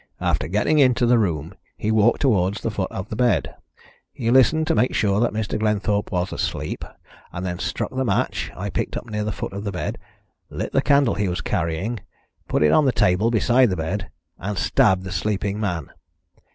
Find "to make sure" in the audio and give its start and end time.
4.65-5.19